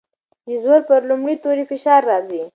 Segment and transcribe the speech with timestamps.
[0.47, 2.43] د زور پر لومړي توري فشار راځي.